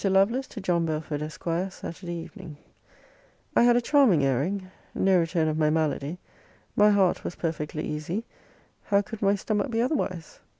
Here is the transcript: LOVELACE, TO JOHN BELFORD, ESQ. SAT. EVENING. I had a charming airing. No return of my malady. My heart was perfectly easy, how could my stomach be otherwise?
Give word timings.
LOVELACE, 0.03 0.47
TO 0.47 0.59
JOHN 0.59 0.87
BELFORD, 0.87 1.21
ESQ. 1.21 1.43
SAT. 1.71 2.03
EVENING. 2.05 2.57
I 3.55 3.61
had 3.61 3.75
a 3.75 3.81
charming 3.81 4.25
airing. 4.25 4.71
No 4.95 5.19
return 5.19 5.47
of 5.47 5.59
my 5.59 5.69
malady. 5.69 6.17
My 6.75 6.89
heart 6.89 7.23
was 7.23 7.35
perfectly 7.35 7.83
easy, 7.83 8.25
how 8.85 9.03
could 9.03 9.21
my 9.21 9.35
stomach 9.35 9.69
be 9.69 9.79
otherwise? 9.79 10.39